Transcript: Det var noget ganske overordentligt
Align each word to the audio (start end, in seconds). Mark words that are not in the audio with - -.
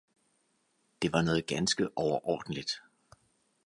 Det 1.01 1.11
var 1.13 1.21
noget 1.21 1.47
ganske 1.47 1.89
overordentligt 1.95 2.71